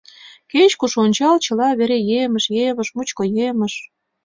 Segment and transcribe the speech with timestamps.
[0.51, 3.73] Кеч-куш ончал— чыла вере емыж, емыж, мучко емыж...